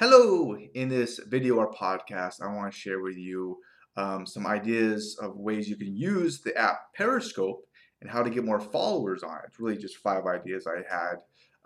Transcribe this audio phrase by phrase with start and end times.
[0.00, 0.56] Hello!
[0.56, 3.58] In this video or podcast, I want to share with you
[3.98, 7.68] um, some ideas of ways you can use the app Periscope
[8.00, 9.42] and how to get more followers on it.
[9.48, 11.16] It's really just five ideas I had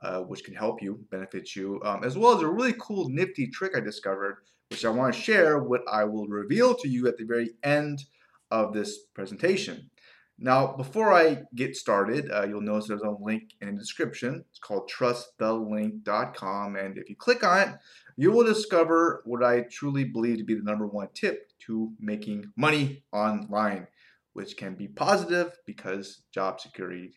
[0.02, 3.46] uh, which can help you, benefit you, um, as well as a really cool nifty
[3.46, 4.38] trick I discovered,
[4.68, 8.02] which I want to share, what I will reveal to you at the very end
[8.50, 9.90] of this presentation.
[10.38, 14.44] Now, before I get started, uh, you'll notice there's a link in the description.
[14.50, 16.76] It's called trustthelink.com.
[16.76, 17.68] And if you click on it,
[18.16, 22.52] you will discover what I truly believe to be the number one tip to making
[22.56, 23.86] money online,
[24.32, 27.14] which can be positive because job security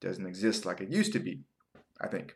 [0.00, 1.42] doesn't exist like it used to be,
[2.00, 2.34] I think.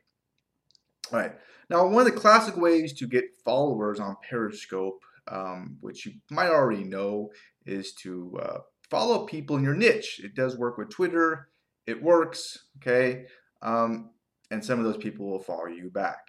[1.12, 1.32] All right.
[1.70, 6.50] Now, one of the classic ways to get followers on Periscope, um, which you might
[6.50, 7.30] already know,
[7.64, 8.58] is to uh,
[8.90, 10.20] follow people in your niche.
[10.22, 11.48] It does work with Twitter.
[11.86, 13.26] It works, okay?
[13.62, 14.10] Um,
[14.50, 16.28] and some of those people will follow you back.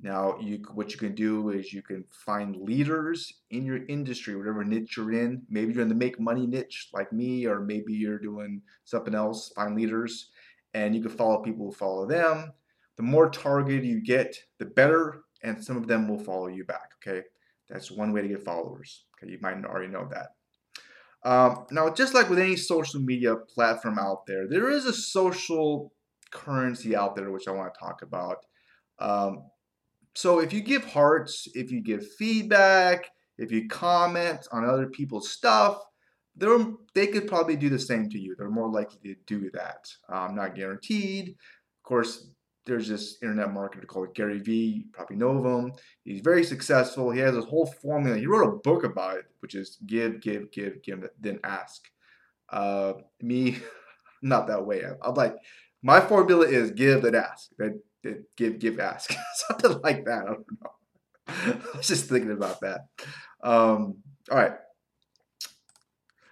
[0.00, 4.64] Now, you what you can do is you can find leaders in your industry, whatever
[4.64, 5.42] niche you're in.
[5.48, 9.52] Maybe you're in the make money niche like me, or maybe you're doing something else.
[9.54, 10.30] Find leaders,
[10.74, 12.52] and you can follow people who follow them.
[12.96, 16.90] The more targeted you get, the better, and some of them will follow you back.
[16.98, 17.22] Okay,
[17.68, 19.04] that's one way to get followers.
[19.16, 20.30] Okay, you might already know that.
[21.24, 25.92] Um, now, just like with any social media platform out there, there is a social
[26.30, 28.38] currency out there which I want to talk about.
[28.98, 29.44] Um,
[30.14, 35.30] so if you give hearts, if you give feedback, if you comment on other people's
[35.30, 35.78] stuff,
[36.36, 38.34] they're, they could probably do the same to you.
[38.36, 39.86] They're more likely to do that.
[40.08, 41.30] Um, not guaranteed.
[41.30, 42.28] Of course,
[42.66, 44.66] there's this internet marketer called Gary Vee.
[44.78, 45.72] You probably know of him.
[46.04, 47.10] He's very successful.
[47.10, 48.16] He has this whole formula.
[48.16, 51.82] He wrote a book about it, which is give, give, give, give, then ask.
[52.48, 53.58] Uh, me,
[54.22, 54.82] not that way.
[55.02, 55.36] I'm like,
[55.82, 57.50] my formula is give, then ask.
[58.36, 59.14] Give, give, ask.
[59.34, 60.22] Something like that.
[60.22, 60.70] I don't know.
[61.74, 62.86] I was just thinking about that.
[63.42, 63.96] Um,
[64.30, 64.54] all right.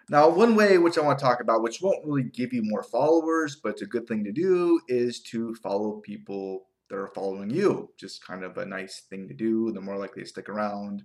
[0.09, 2.83] Now, one way which I want to talk about, which won't really give you more
[2.83, 7.51] followers, but it's a good thing to do, is to follow people that are following
[7.51, 7.91] you.
[7.99, 9.73] Just kind of a nice thing to do.
[9.73, 11.03] The more likely to stick around.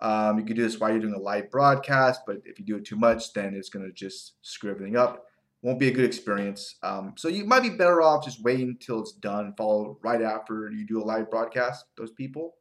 [0.00, 2.76] Um, you can do this while you're doing a live broadcast, but if you do
[2.76, 5.24] it too much, then it's going to just screw everything up.
[5.62, 6.76] Won't be a good experience.
[6.82, 9.54] Um, so you might be better off just waiting until it's done.
[9.56, 11.84] Follow right after you do a live broadcast.
[11.96, 12.56] Those people.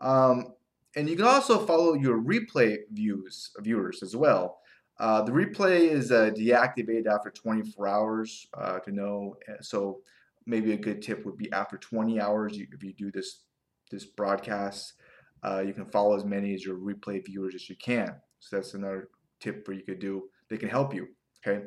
[0.00, 0.54] Um,
[0.96, 4.60] and you can also follow your replay views viewers as well.
[4.98, 9.36] Uh, the replay is uh, deactivated after 24 hours uh, to know.
[9.48, 10.00] Uh, so
[10.46, 13.44] maybe a good tip would be after 20 hours, you, if you do this
[13.90, 14.94] this broadcast,
[15.42, 18.14] uh, you can follow as many as your replay viewers as you can.
[18.38, 19.08] So that's another
[19.40, 20.28] tip for you could do.
[20.48, 21.08] They can help you.
[21.44, 21.64] Okay.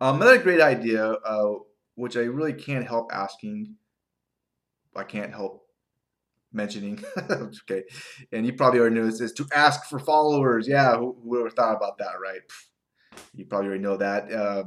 [0.00, 1.54] Um, another great idea, uh,
[1.94, 3.76] which I really can't help asking.
[4.94, 5.66] I can't help
[6.52, 7.02] mentioning.
[7.30, 7.84] okay,
[8.32, 10.66] and you probably already know this is to ask for followers.
[10.68, 12.40] Yeah, who, ever thought about that, right?
[13.34, 14.32] You probably already know that.
[14.32, 14.64] Uh,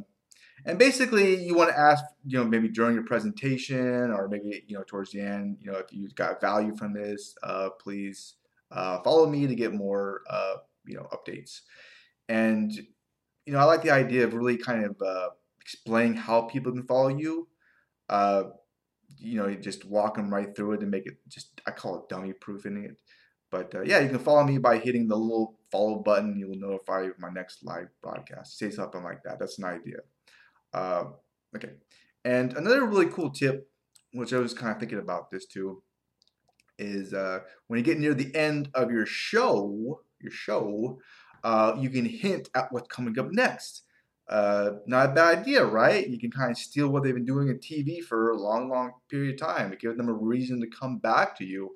[0.66, 4.78] and basically, you want to ask, you know, maybe during your presentation or maybe you
[4.78, 8.36] know towards the end, you know, if you got value from this, uh, please
[8.72, 10.56] uh, follow me to get more, uh,
[10.86, 11.62] you know, updates.
[12.28, 12.72] And
[13.50, 15.30] you know, I like the idea of really kind of uh,
[15.60, 17.48] explaining how people can follow you.
[18.08, 18.44] Uh,
[19.18, 22.10] you know, just walk them right through it and make it just, I call it
[22.10, 22.96] dummy proofing it.
[23.50, 26.38] But uh, yeah, you can follow me by hitting the little follow button.
[26.38, 28.60] You'll notify you of my next live broadcast.
[28.60, 29.40] Say something like that.
[29.40, 29.98] That's an idea.
[30.72, 31.06] Uh,
[31.56, 31.72] okay.
[32.24, 33.68] And another really cool tip,
[34.14, 35.82] which I was kind of thinking about this too,
[36.78, 41.00] is uh, when you get near the end of your show, your show,
[41.44, 43.84] uh, you can hint at what's coming up next.
[44.30, 46.08] Uh, not a bad idea, right?
[46.08, 48.92] You can kind of steal what they've been doing in TV for a long, long
[49.10, 51.76] period of time and give them a reason to come back to you.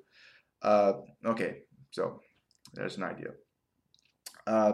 [0.62, 0.92] Uh,
[1.26, 1.58] okay,
[1.90, 2.20] so
[2.72, 3.30] there's an idea.
[4.46, 4.72] Uh,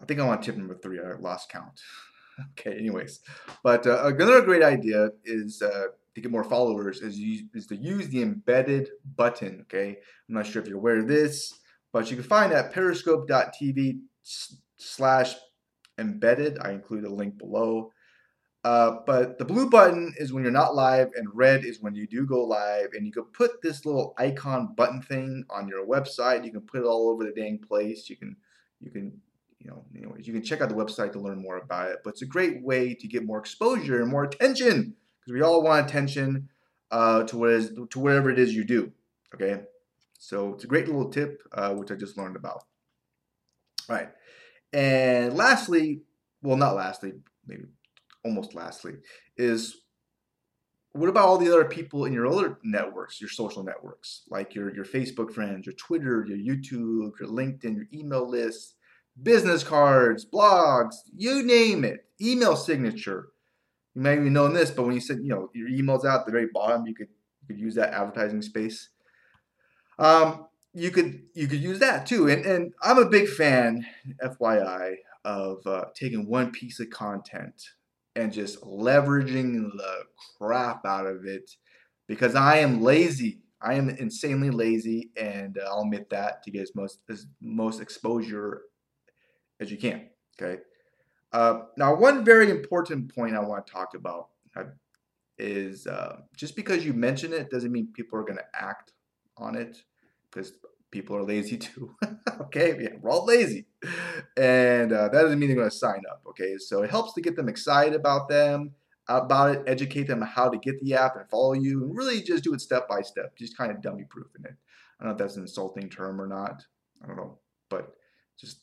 [0.00, 0.98] I think I'm on tip number three.
[0.98, 1.80] I lost count.
[2.58, 3.20] okay, anyways,
[3.62, 7.76] but uh, another great idea is uh, to get more followers is, use, is to
[7.76, 9.60] use the embedded button.
[9.62, 9.98] Okay,
[10.28, 11.54] I'm not sure if you're aware of this,
[11.92, 14.00] but you can find that periscope.tv
[14.76, 15.34] slash
[15.98, 16.58] embedded.
[16.60, 17.92] I include a link below.
[18.64, 22.06] Uh, but the blue button is when you're not live, and red is when you
[22.06, 22.88] do go live.
[22.92, 26.44] And you can put this little icon button thing on your website.
[26.44, 28.10] You can put it all over the dang place.
[28.10, 28.36] You can,
[28.80, 29.20] you can,
[29.58, 31.98] you know, anyways, you can check out the website to learn more about it.
[32.04, 35.62] But it's a great way to get more exposure and more attention because we all
[35.62, 36.48] want attention
[36.90, 38.92] uh, to what is to whatever it is you do.
[39.34, 39.62] Okay,
[40.18, 42.64] so it's a great little tip uh, which I just learned about.
[43.88, 44.10] All right.
[44.72, 46.02] And lastly,
[46.42, 47.12] well, not lastly,
[47.46, 47.64] maybe
[48.24, 48.94] almost lastly,
[49.36, 49.78] is
[50.92, 54.74] what about all the other people in your other networks, your social networks, like your,
[54.74, 58.74] your Facebook friends, your Twitter, your YouTube, your LinkedIn, your email list,
[59.22, 63.28] business cards, blogs, you name it, email signature.
[63.94, 66.26] You may even know this, but when you send, you know, your emails out at
[66.26, 67.08] the very bottom, you could
[67.42, 68.90] you could use that advertising space.
[69.98, 72.28] Um, you could you could use that too.
[72.28, 73.84] And and I'm a big fan,
[74.22, 77.70] FYI, of uh, taking one piece of content
[78.16, 80.04] and just leveraging the
[80.38, 81.50] crap out of it
[82.06, 83.42] because I am lazy.
[83.60, 88.62] I am insanely lazy, and I'll admit that to get as most as most exposure
[89.60, 90.08] as you can.
[90.40, 90.62] Okay.
[91.32, 94.64] Uh, now, one very important point I want to talk about uh,
[95.36, 98.92] is uh, just because you mention it doesn't mean people are going to act
[99.38, 99.76] on it
[100.30, 100.52] because
[100.90, 101.94] people are lazy too.
[102.40, 103.66] okay, yeah, we're all lazy,
[104.36, 106.22] and uh, that doesn't mean they're going to sign up.
[106.28, 108.72] Okay, so it helps to get them excited about them,
[109.08, 112.44] about it, educate them how to get the app and follow you, and really just
[112.44, 114.54] do it step by step, just kind of dummy proofing it.
[115.00, 116.62] I don't know if that's an insulting term or not.
[117.02, 117.38] I don't know,
[117.68, 117.94] but
[118.38, 118.60] just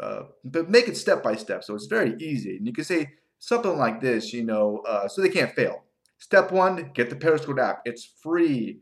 [0.00, 2.56] uh, but make it step by step, so it's very easy.
[2.56, 5.84] And you can say something like this, you know, uh, so they can't fail.
[6.18, 7.82] Step one, get the Periscope app.
[7.84, 8.80] It's free.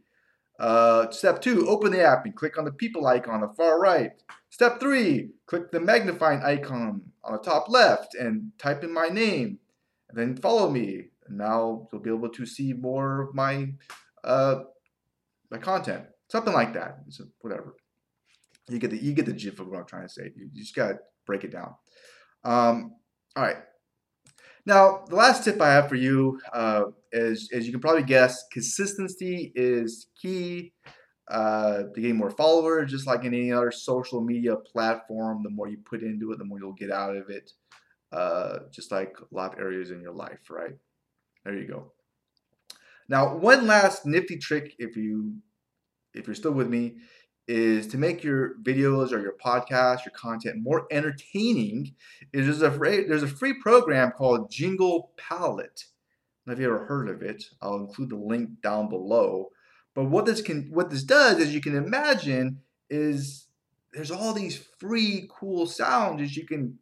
[0.60, 3.80] Uh, step two, open the app and click on the people icon on the far
[3.80, 4.12] right.
[4.50, 9.58] Step three, click the magnifying icon on the top left and type in my name.
[10.10, 11.06] And then follow me.
[11.26, 13.72] And now you'll be able to see more of my
[14.22, 14.64] uh,
[15.50, 16.04] my content.
[16.28, 16.98] Something like that.
[17.08, 17.74] So whatever.
[18.68, 20.30] You get the you get the gist of what I'm trying to say.
[20.36, 21.74] You, you just gotta break it down.
[22.44, 22.96] Um,
[23.34, 23.56] all right.
[24.66, 28.44] Now, the last tip I have for you uh, is, as you can probably guess,
[28.52, 30.72] consistency is key
[31.30, 32.90] uh, to getting more followers.
[32.90, 36.44] Just like in any other social media platform, the more you put into it, the
[36.44, 37.52] more you'll get out of it.
[38.12, 40.74] Uh, just like a lot of areas in your life, right?
[41.44, 41.92] There you go.
[43.08, 45.34] Now, one last nifty trick, if you
[46.14, 46.96] if you're still with me,
[47.48, 51.94] is to make your videos or your podcast, your content more entertaining.
[52.32, 55.84] Is there's a free, there's a free program called Jingle Palette.
[56.46, 57.44] Have you ever heard of it?
[57.60, 59.50] I'll include the link down below.
[59.94, 63.46] But what this can what this does is you can imagine is
[63.92, 66.78] there's all these free cool sounds that you can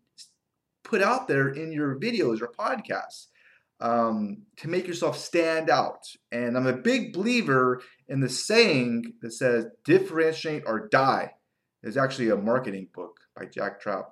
[0.84, 3.26] put out there in your videos or podcasts
[3.80, 6.06] um, to make yourself stand out.
[6.32, 11.34] And I'm a big believer in the saying that says differentiate or die.
[11.82, 14.10] It's actually a marketing book by Jack Trout.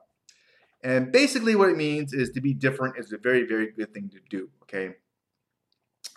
[0.84, 4.08] And basically, what it means is to be different is a very, very good thing
[4.10, 4.48] to do.
[4.62, 4.94] Okay.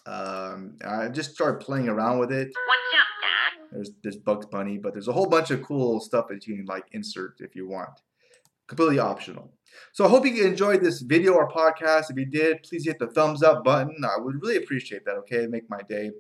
[0.05, 2.47] Um, I just started playing around with it.
[2.47, 3.67] What's up, Dad?
[3.71, 6.65] There's there's Bugs Bunny, but there's a whole bunch of cool stuff that you can
[6.65, 8.01] like insert if you want
[8.69, 9.51] completely optional.
[9.91, 12.09] So I hope you enjoyed this video or podcast.
[12.09, 13.97] If you did, please hit the thumbs up button.
[14.05, 15.47] I would really appreciate that, okay?
[15.47, 16.11] Make my day.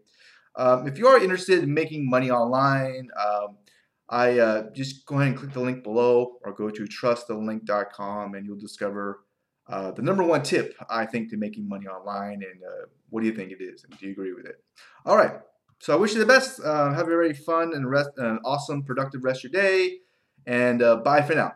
[0.55, 3.57] Um, if you are interested in making money online, um,
[4.09, 8.45] I uh, just go ahead and click the link below or go to trustthelink.com and
[8.45, 9.21] you'll discover
[9.67, 12.41] uh, the number one tip I think to making money online.
[12.43, 13.83] And uh, what do you think it is?
[13.83, 14.63] And do you agree with it?
[15.05, 15.33] All right.
[15.79, 16.59] So I wish you the best.
[16.59, 19.99] Uh, have a very fun and rest, uh, awesome, productive rest of your day.
[20.47, 21.53] And uh, bye for now.